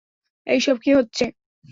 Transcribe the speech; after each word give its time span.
এইসব 0.47 0.75
কী 0.83 0.91
হচ্ছে? 0.95 1.25